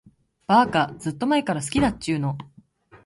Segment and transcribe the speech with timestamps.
[0.47, 2.35] ばーか、ずーっと前から好きだっちゅーの。